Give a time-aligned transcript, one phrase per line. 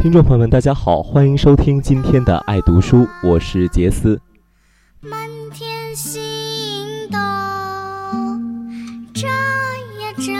[0.00, 4.20] 听众朋友们，大家好，欢迎收听今天的爱读书，我是杰斯。
[5.00, 5.10] 满
[5.52, 6.22] 天星
[7.10, 7.18] 斗
[9.12, 10.32] 眨呀眨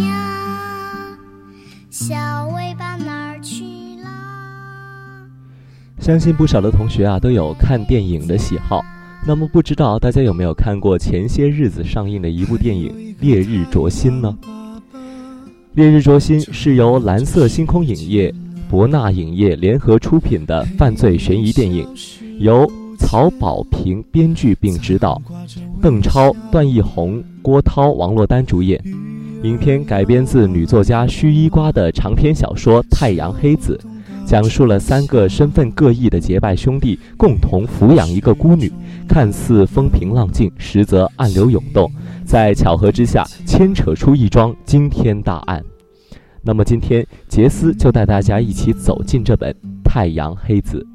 [0.00, 1.18] 呀，
[1.90, 2.14] 小
[2.54, 3.64] 尾巴哪儿去？
[5.98, 8.82] 相信不少的同学啊都有看电影的喜好，
[9.26, 14.38] 那么不知道大家有没有看过前些日子上映的一部电影《烈日灼心》呢？
[15.72, 18.32] 《烈日灼心》是由蓝色星空影业、
[18.70, 21.84] 博纳影业联合出品的犯罪悬疑电影，
[22.38, 25.20] 由曹保平编剧并执导，
[25.82, 28.80] 邓超、段奕宏、郭涛、王珞丹主演。
[29.42, 33.76] 影片改编自女作家须伊瓜的长篇小说《太阳黑子》。
[34.24, 38.70] 讲述了三个身份各异的结拜兄弟共同抚养一个孤女，
[39.08, 41.90] 看似风平浪静，实则暗流涌动，
[42.24, 45.60] 在巧合之下牵扯出一桩惊天大案。
[46.42, 49.52] 那么今天杰斯就带大家一起走进这本
[49.84, 50.86] 《太阳黑子》。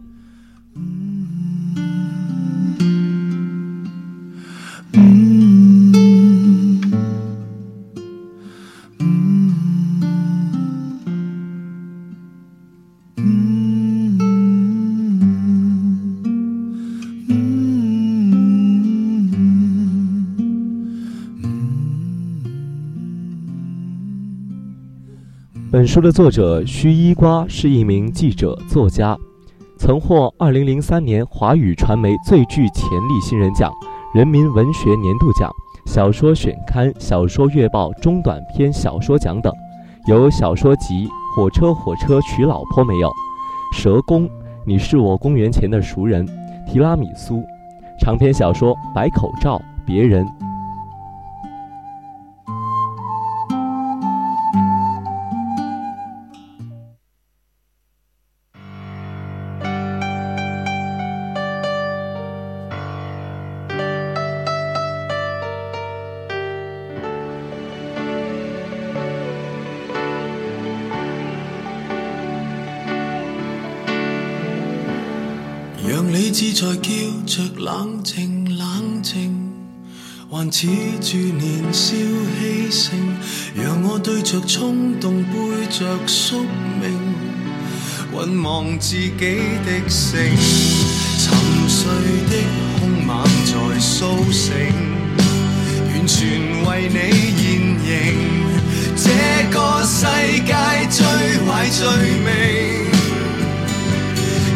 [25.96, 29.18] 书的作者须伊瓜是一名记者、作家，
[29.78, 33.72] 曾获2003年华语传媒最具潜力新人奖、
[34.14, 35.50] 人民文学年度奖、
[35.86, 39.54] 小说选刊、小说月报中短篇小说奖等，
[40.06, 43.08] 有小说集《火车火车娶老婆没有》、
[43.78, 44.30] 蛇公，
[44.66, 46.28] 你是我公元前的熟人、
[46.68, 47.42] 提拉米苏，
[48.02, 50.28] 长篇小说《白口罩》、别人。
[82.06, 82.94] 年少气盛，
[83.56, 85.34] 让我对着冲动背
[85.70, 86.44] 着宿
[86.80, 86.84] 命，
[88.14, 90.20] 浑忘自己的性，
[91.20, 91.26] 沉
[91.68, 91.86] 睡
[92.30, 92.34] 的
[92.80, 94.54] 凶猛在苏醒，
[95.88, 96.18] 完全
[96.66, 96.96] 为你
[97.38, 97.44] 现
[97.86, 97.88] 形，
[98.96, 99.04] 这
[99.52, 100.06] 个世
[100.46, 100.54] 界
[100.90, 101.06] 最
[101.46, 101.82] 坏罪
[102.24, 102.28] 名，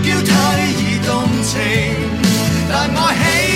[0.03, 0.31] 叫太
[0.67, 0.79] 易。
[1.09, 1.11] 动
[1.41, 1.57] 情，
[2.69, 3.48] 但我喜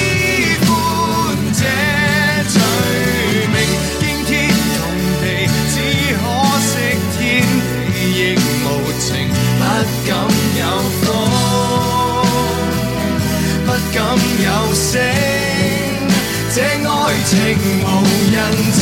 [14.73, 14.99] 醒，
[16.53, 16.93] 这爱
[17.25, 17.31] 情
[17.81, 17.85] 无
[18.33, 18.35] 人
[18.79, 18.81] 证，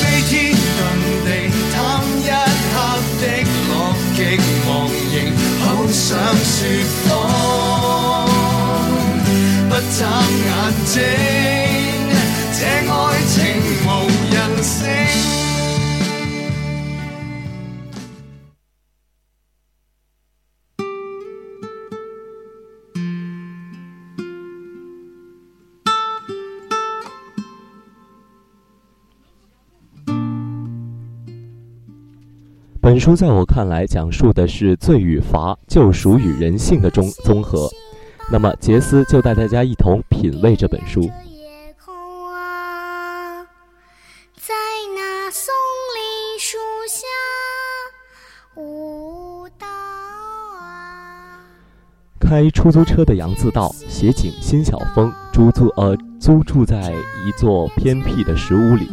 [0.00, 0.80] 飞天遁
[1.24, 1.28] 地，
[1.72, 1.76] 贪
[2.20, 2.24] 一
[2.72, 2.76] 刻
[3.20, 3.22] 的
[3.68, 3.70] 乐
[4.16, 4.18] 极
[4.68, 4.68] 忘
[5.10, 5.14] 形，
[5.60, 6.06] 好想
[6.44, 6.56] 说
[7.08, 7.08] 谎。
[9.68, 10.00] 不眨
[10.44, 10.46] 眼
[10.86, 10.96] 睛，
[32.88, 37.68] 本书在我看来，讲述的是罪与罚、救赎与人性的综综合。
[38.32, 41.06] 那么，杰斯就带大家一同品味这本书。
[52.18, 56.94] 开出租车的杨自道、协警辛晓峰租住呃租住在
[57.26, 58.88] 一座偏僻的石屋里，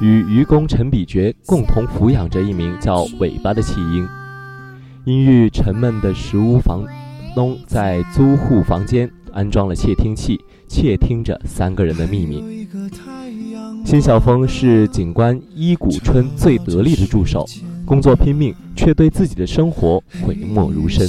[0.00, 4.06] 与愚公陈比觉共同抚养着一名叫尾巴的弃婴。
[5.04, 6.84] 阴郁沉闷的石屋房
[7.34, 10.38] 东在租户房间安装了窃听器，
[10.68, 12.66] 窃听着三个人的秘密。
[13.84, 17.46] 辛晓峰是警官伊谷春最得力的助手，
[17.84, 21.06] 工作拼命，却对自己的生活讳莫如深。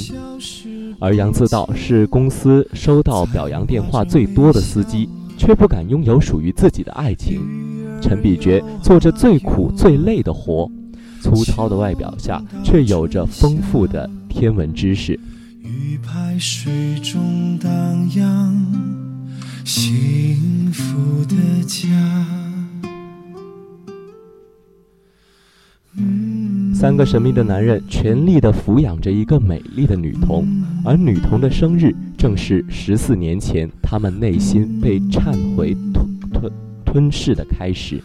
[1.00, 5.08] 而杨自道是公司收到表扬电话最多的司机，
[5.38, 7.40] 却不敢拥有属于自己的爱情。
[8.02, 10.70] 陈比觉做着最苦最累的活，
[11.22, 15.18] 粗糙的外表下却有着丰富的天文知识。
[15.62, 17.70] 鱼排水中荡
[18.14, 18.66] 漾，
[19.64, 21.34] 幸福的
[21.66, 22.37] 家。
[26.80, 30.46] 三个神秘的男人全力地抚养着一个美丽的女童，
[30.84, 36.52] 而女童的生日正是十四年前他们内心被忏悔吞吞
[36.84, 38.00] 吞噬的开始。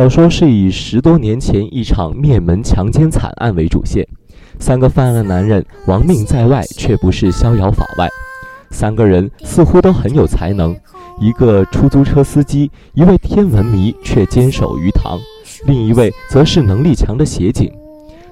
[0.00, 4.08] 小说是以十多年前一场灭门强奸惨案为主线，
[4.58, 8.08] 三个犯案的男人亡命在外，却不是逍遥法外。
[8.70, 10.74] 三个人似乎都很有才能，
[11.20, 15.18] 一个出租车司机，一位天文迷却坚守鱼塘，
[15.66, 17.70] 另一位则是能力强的协警。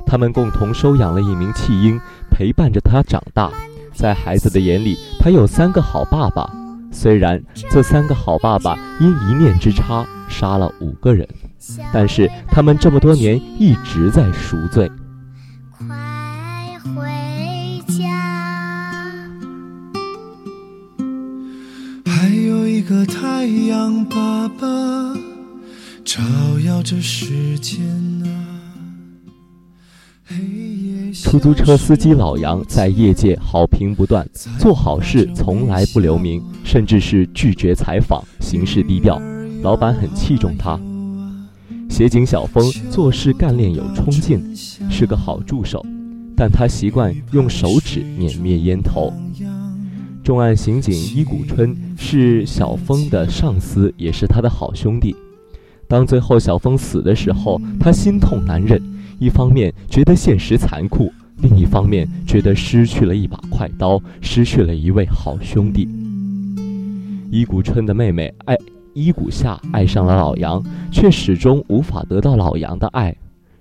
[0.07, 3.53] 他们共同收养了一名弃婴，陪伴着他长大。
[3.93, 6.51] 在孩子的眼里，他有三个好爸爸。
[6.91, 11.29] 虽然这三个好爸爸因一念之差杀了五个人。
[11.93, 14.91] 但是他们这么多年一直在赎罪。
[15.71, 18.05] 快回家。
[22.07, 24.67] 还有一个太阳，爸爸。
[26.05, 26.23] 照
[26.65, 27.85] 耀着世间
[28.25, 28.33] 啊，
[31.13, 34.27] 出租车司机老杨在业界好评不断，
[34.59, 39.21] 做好事从来不留名，甚至是拒绝采访，行事低调。
[39.63, 40.81] 老板很器重他。
[41.89, 44.41] 协警小峰做事干练有冲劲，
[44.89, 45.85] 是个好助手，
[46.37, 49.13] 但他习惯用手指碾灭烟头。
[50.23, 55.17] 重案刑警伊谷春是小峰的上司，也是他的好兄弟。
[55.89, 58.81] 当最后小峰死的时候，他心痛难忍，
[59.19, 65.89] 一方面觉得现实残酷，另一方面觉得失去了一把快刀，失去了一位好兄弟。
[67.31, 68.55] 伊谷春的妹妹爱
[68.99, 73.15] 伊谷夏爱上了老杨，却始终无法得到老杨的爱。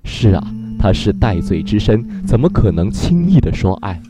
[0.04, 0.44] 是啊，
[0.80, 4.02] 他是戴罪之身，怎么可能轻易的说爱？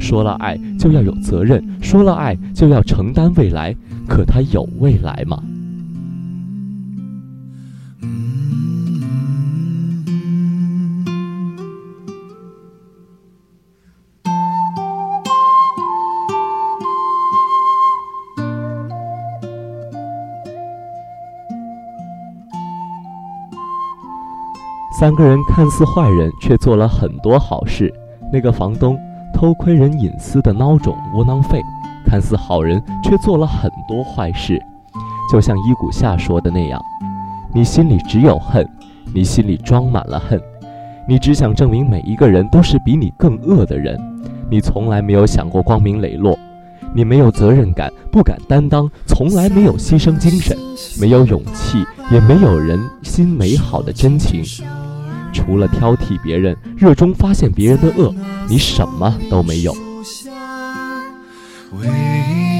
[0.00, 3.72] 说了爱就要有责任，说了爱就要承担未来，
[4.08, 5.40] 可他有未来吗？
[25.02, 27.92] 三个人看似坏人，却做了很多好事。
[28.32, 28.96] 那个房东。
[29.34, 31.60] 偷窥人隐私的孬种窝囊废，
[32.06, 34.62] 看似好人，却做了很多坏事。
[35.32, 36.80] 就像伊谷夏说的那样
[37.52, 38.64] ：“你心里只有恨，
[39.12, 40.40] 你心里装满了恨，
[41.08, 43.98] 你只想证明每一个人都是比你更恶的人。
[44.48, 46.38] 你从来没有想过光明磊落，
[46.94, 50.56] 你没有责任感，不敢担当，从来没有牺牲精神，
[51.00, 54.44] 没有勇气，也没有人心美好的真情。”
[55.32, 58.14] 除了挑剔别人，热衷发现别人的恶，
[58.48, 59.74] 你什么都没有。
[61.72, 61.88] 微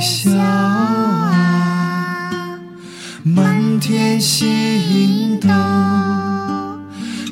[0.00, 1.30] 笑啊，
[3.22, 5.48] 满天星斗，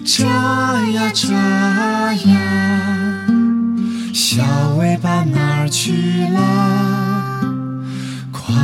[0.05, 1.33] 眨呀眨
[2.15, 3.27] 呀，
[4.13, 4.43] 小
[4.79, 6.39] 尾巴哪儿去了？
[8.31, 8.55] 快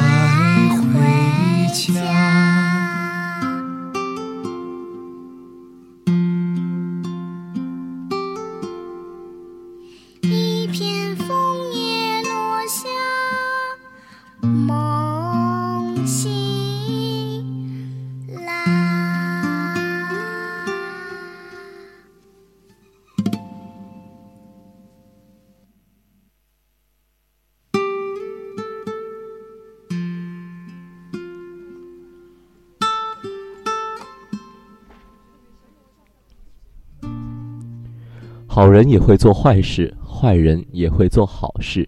[38.57, 41.87] 好人也会做坏事，坏人也会做好事。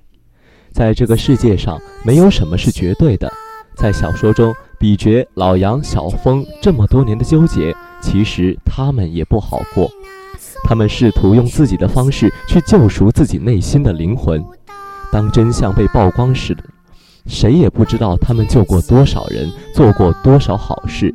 [0.70, 3.26] 在这个世界上，没有什么是绝对的。
[3.74, 9.90] 在小说中，比爵、老杨、小峰这么多年的纠结，其实他们也不好过。
[10.62, 14.44] 他们试图用自己的方式去救赎自己内心的灵魂。
[15.10, 16.54] 当真相被曝光时，
[17.24, 21.14] 谁也不知道他们救过多少人，做过多少好事。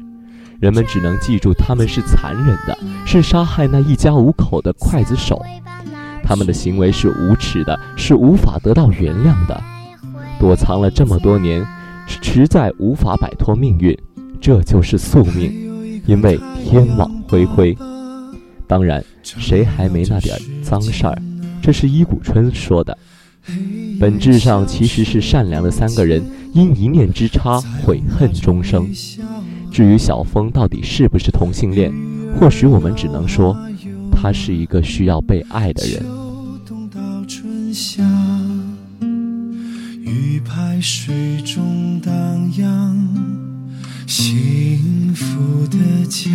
[0.63, 5.43] 人们只能记住，他们是残忍的，是杀害那一家五口的刽子手。
[6.23, 9.61] 他们的行为是无耻的，是无法得到原谅的。
[10.39, 11.67] 躲藏了这么多年，
[12.07, 13.93] 实在无法摆脱命运，
[14.39, 16.01] 这就是宿命。
[16.05, 17.77] 因为天网恢恢。
[18.65, 21.21] 当然，谁还没那点脏事儿？
[21.61, 22.97] 这是伊谷春说的。
[23.99, 28.87] 本质上其实是善良的三个人，因一念之差悔恨终生。
[29.73, 31.91] 至于小峰到底是不是同性恋，
[32.39, 33.57] 或许我们只能说，
[34.11, 36.05] 他是一个需要被爱的人。
[40.05, 42.13] 鱼排水中荡
[42.59, 42.95] 漾，
[44.05, 46.29] 幸福的家。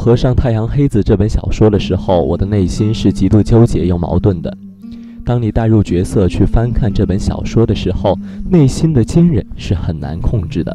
[0.00, 4.56] 合上《太阳黑子》这本小说的时候，我的内心是极度纠结又矛盾的。
[5.26, 10.74] 当你带入角色去翻看这本小说的时候，内心的坚韧是很难控制的。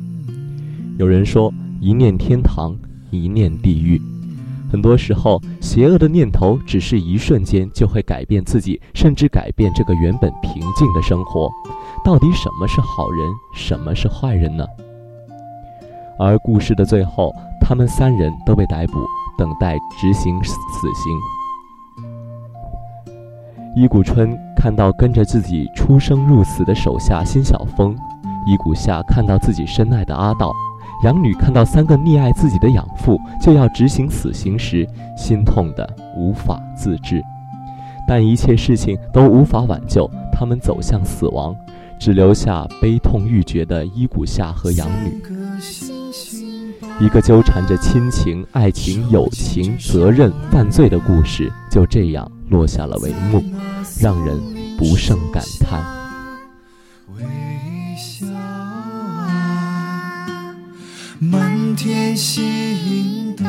[1.00, 1.52] 有人说，
[1.82, 2.76] 一念天堂，
[3.10, 4.00] 一念地狱。
[4.72, 11.50] 很多时候，邪恶的念头只是一瞬间就会改变自己，甚至改变这个原本平静的生活。
[12.06, 14.64] 到底什么是好人，什么是坏人呢？
[16.18, 17.34] 而故事的最后。
[17.68, 18.94] 他们三人都被逮捕，
[19.40, 20.54] 等待执行死
[20.94, 21.20] 刑。
[23.76, 27.98] 伊谷春看到跟着自己出生入死的手下辛晓峰，
[28.46, 30.54] 伊谷夏看到自己深爱的阿道，
[31.04, 37.24] 养女看到三个溺爱自己的养父就要执行死刑时，心痛得无法自制。
[38.08, 41.56] 但一切事情都无法挽救，他们走向死亡，
[41.98, 45.20] 只留下悲痛欲绝的伊谷夏和养女。
[46.98, 53.44] 一个纠缠着亲情、爱情、友情、责任、犯罪的故事，就这样落下了帷幕，
[54.00, 54.40] 让人
[54.78, 55.84] 不胜感叹。
[57.18, 57.24] 微
[57.98, 58.26] 笑，
[61.20, 63.44] 满天星斗。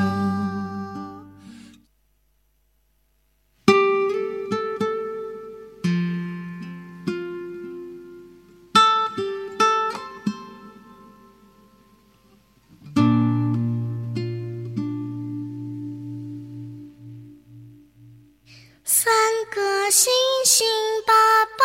[18.89, 19.13] 三
[19.51, 20.13] 个星
[20.45, 20.65] 星
[21.05, 21.13] 爸
[21.45, 21.65] 爸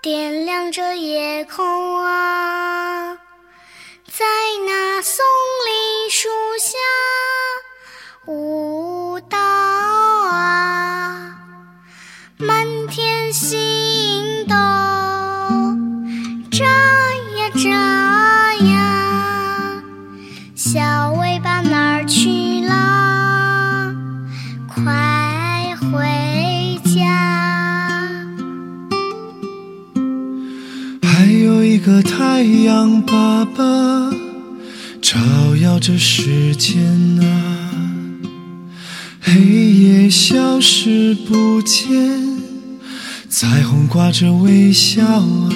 [0.00, 1.62] 点亮着夜空
[2.02, 2.77] 啊，
[31.28, 34.10] 还有一个太阳爸爸，
[35.02, 35.18] 照
[35.60, 36.82] 耀着世间
[37.22, 37.68] 啊，
[39.20, 41.90] 黑夜消失不见，
[43.28, 45.52] 彩虹挂着微笑啊，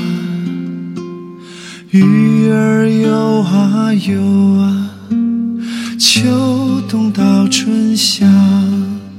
[1.89, 4.21] 鱼儿游啊游
[4.59, 4.91] 啊，
[5.99, 8.27] 秋冬到春夏。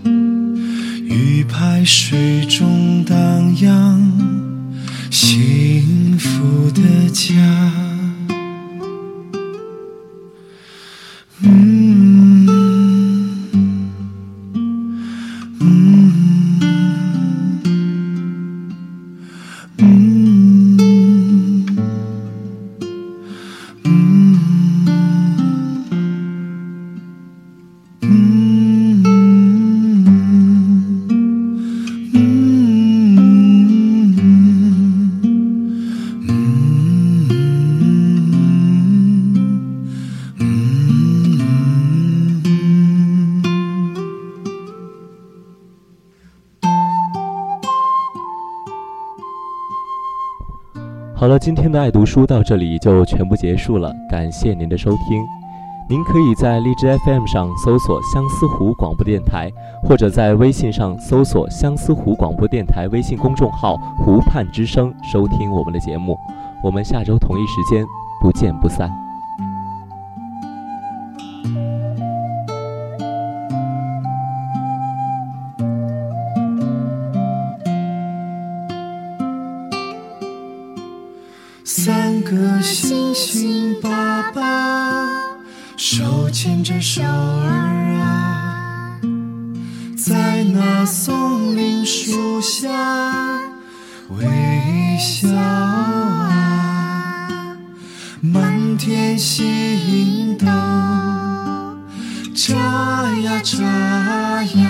[0.05, 3.99] 鱼排水中荡漾，
[11.41, 11.72] 嗯
[51.23, 55.25] 好了，今天的爱读书到这里就全部结束了，感谢您的收听。
[55.87, 59.49] 您可以在荔枝 FM 上搜索相思湖广播电台，
[59.81, 66.19] 或者在微信上搜索相思湖广播电台微信公众号“湖畔之声”收听我们的节目。
[66.61, 67.85] 我们下周同一时间
[68.19, 69.02] 不见不散。
[81.65, 85.07] 三个星星爸爸，
[85.77, 88.99] 手牵着手儿啊，
[89.97, 92.69] 在那松林树下
[94.09, 94.27] 微
[94.99, 96.29] 笑啊，
[98.19, 100.45] 满天星斗
[102.35, 102.53] 眨
[103.21, 103.63] 呀眨
[104.43, 104.69] 呀，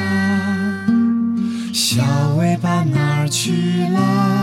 [1.74, 2.04] 小
[2.38, 4.43] 尾巴哪去了？